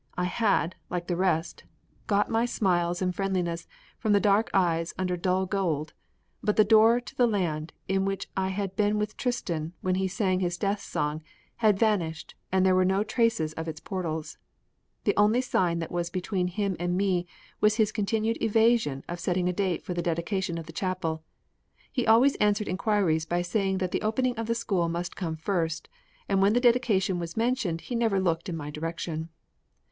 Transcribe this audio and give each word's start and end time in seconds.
I 0.17 0.23
had, 0.23 0.73
like 0.89 1.05
the 1.05 1.15
rest, 1.15 1.63
got 2.07 2.27
my 2.27 2.47
smiles 2.47 3.03
and 3.03 3.13
friendliness 3.13 3.67
from 3.99 4.13
the 4.13 4.19
dark 4.19 4.49
eyes 4.51 4.95
under 4.97 5.15
dull 5.15 5.45
gold, 5.45 5.93
but 6.41 6.55
the 6.55 6.63
door 6.63 6.99
to 6.99 7.15
the 7.15 7.27
land 7.27 7.71
in 7.87 8.03
which 8.03 8.27
I 8.35 8.47
had 8.47 8.75
been 8.75 8.97
with 8.97 9.15
Tristan 9.15 9.73
when 9.81 9.93
he 9.93 10.07
sang 10.07 10.39
his 10.39 10.57
death 10.57 10.79
song 10.81 11.21
had 11.57 11.77
vanished 11.77 12.33
and 12.51 12.65
there 12.65 12.73
were 12.73 12.83
no 12.83 13.03
traces 13.03 13.53
of 13.53 13.67
its 13.67 13.79
portals. 13.79 14.39
The 15.03 15.15
only 15.17 15.39
sign 15.39 15.77
that 15.77 15.91
was 15.91 16.09
between 16.09 16.47
him 16.47 16.75
and 16.79 16.97
me 16.97 17.27
was 17.59 17.75
his 17.75 17.91
continued 17.91 18.41
evasion 18.41 19.03
of 19.07 19.19
setting 19.19 19.47
a 19.47 19.53
date 19.53 19.83
for 19.85 19.93
the 19.93 20.01
dedication 20.01 20.57
of 20.57 20.65
the 20.65 20.73
chapel. 20.73 21.23
He 21.91 22.07
always 22.07 22.33
answered 22.37 22.67
inquiries 22.67 23.25
by 23.27 23.43
saying 23.43 23.77
that 23.77 23.91
the 23.91 24.01
opening 24.01 24.35
of 24.39 24.47
the 24.47 24.55
school 24.55 24.89
must 24.89 25.15
come 25.15 25.35
first 25.35 25.87
and 26.27 26.41
when 26.41 26.53
the 26.53 26.59
dedication 26.59 27.19
was 27.19 27.37
mentioned 27.37 27.81
he 27.81 27.93
never 27.93 28.19
looked 28.19 28.49
in 28.49 28.57
my 28.57 28.71
direction. 28.71 29.29